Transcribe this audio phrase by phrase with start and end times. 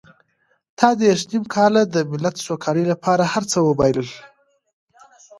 [0.77, 4.09] تا دېرش نيم کاله د ملت سوکالۍ لپاره هر څه وبایلل.